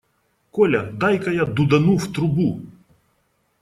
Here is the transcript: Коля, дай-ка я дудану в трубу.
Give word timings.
Коля, 0.51 0.89
дай-ка 0.93 1.31
я 1.31 1.45
дудану 1.45 1.95
в 1.95 2.13
трубу. 2.13 2.61